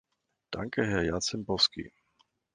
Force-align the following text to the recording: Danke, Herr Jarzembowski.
Danke, 0.49 0.83
Herr 0.83 1.03
Jarzembowski. 1.03 1.93